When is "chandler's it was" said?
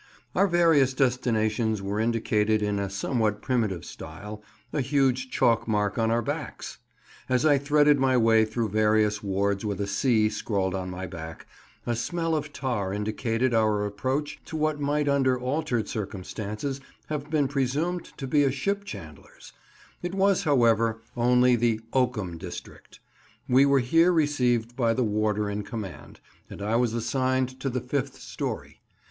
18.83-20.45